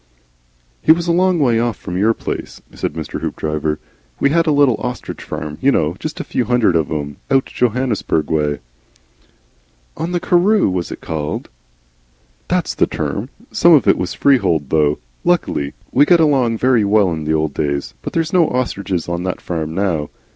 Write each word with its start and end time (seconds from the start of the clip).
"He 0.81 0.91
was 0.91 1.07
a 1.07 1.11
long 1.11 1.37
way 1.37 1.59
off 1.59 1.77
from 1.77 1.95
our 2.03 2.15
place," 2.15 2.59
said 2.73 2.93
Mr. 2.93 3.21
Hoopdriver. 3.21 3.77
"We 4.19 4.31
had 4.31 4.47
a 4.47 4.51
little 4.51 4.77
ostrich 4.79 5.21
farm, 5.21 5.59
you 5.61 5.71
know 5.71 5.95
Just 5.99 6.19
a 6.19 6.23
few 6.23 6.45
hundred 6.45 6.75
of 6.75 6.89
'em, 6.89 7.17
out 7.29 7.45
Johannesburg 7.45 8.31
way." 8.31 8.61
"On 9.95 10.11
the 10.11 10.19
Karroo 10.19 10.71
was 10.71 10.91
it 10.91 11.01
called?" 11.01 11.49
"That's 12.47 12.73
the 12.73 12.87
term. 12.87 13.29
Some 13.51 13.73
of 13.73 13.87
it 13.87 13.95
was 13.99 14.15
freehold 14.15 14.71
though. 14.71 14.97
Luckily. 15.23 15.75
We 15.91 16.05
got 16.05 16.19
along 16.19 16.57
very 16.57 16.83
well 16.83 17.11
in 17.11 17.25
the 17.25 17.35
old 17.35 17.53
days. 17.53 17.93
But 18.01 18.13
there's 18.13 18.33
no 18.33 18.49
ostriches 18.49 19.07
on 19.07 19.21
that 19.25 19.39
farm 19.39 19.75
now." 19.75 20.09